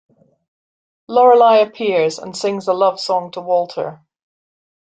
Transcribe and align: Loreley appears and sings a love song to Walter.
Loreley 1.07 1.61
appears 1.61 2.17
and 2.17 2.35
sings 2.35 2.67
a 2.67 2.73
love 2.73 2.99
song 2.99 3.29
to 3.33 3.39
Walter. 3.39 4.01